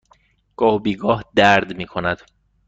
گاه 0.57 0.73
و 0.75 0.79
بیگاه 0.79 1.23
درد 1.35 1.77
می 1.77 1.85
کند. 1.85 2.21